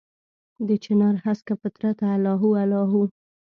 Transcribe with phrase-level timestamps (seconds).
[0.69, 3.01] دچنارهسکه فطرته الله هو، الله هو